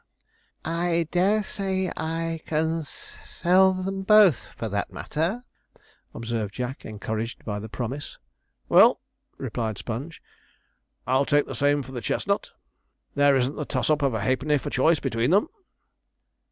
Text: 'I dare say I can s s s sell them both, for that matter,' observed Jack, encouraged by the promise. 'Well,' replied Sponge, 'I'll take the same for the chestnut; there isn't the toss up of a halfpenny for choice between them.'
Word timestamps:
'I 0.65 1.09
dare 1.11 1.43
say 1.43 1.91
I 1.95 2.39
can 2.47 2.79
s 2.79 3.17
s 3.17 3.17
s 3.21 3.29
sell 3.29 3.71
them 3.73 4.01
both, 4.01 4.47
for 4.57 4.67
that 4.67 4.91
matter,' 4.91 5.43
observed 6.15 6.55
Jack, 6.55 6.85
encouraged 6.85 7.45
by 7.45 7.59
the 7.59 7.69
promise. 7.69 8.17
'Well,' 8.67 8.99
replied 9.37 9.77
Sponge, 9.77 10.19
'I'll 11.05 11.27
take 11.27 11.45
the 11.45 11.53
same 11.53 11.83
for 11.83 11.91
the 11.91 12.01
chestnut; 12.01 12.49
there 13.13 13.35
isn't 13.35 13.57
the 13.57 13.63
toss 13.65 13.91
up 13.91 14.01
of 14.01 14.15
a 14.15 14.21
halfpenny 14.21 14.57
for 14.57 14.71
choice 14.71 14.99
between 14.99 15.29
them.' 15.29 15.49